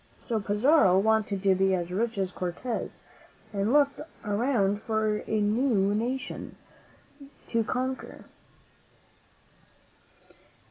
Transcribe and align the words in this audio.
So 0.27 0.39
Pizarro 0.39 0.97
wanted 0.97 1.43
to 1.43 1.53
be 1.53 1.75
as 1.75 1.91
rich 1.91 2.17
as 2.17 2.31
Cortez, 2.31 3.03
and 3.53 3.67
he 3.67 3.71
looked 3.71 3.99
around 4.25 4.81
for 4.81 5.17
a 5.27 5.39
new 5.41 5.93
nation 5.93 6.55
to 7.49 7.63
conquer. 7.63 8.25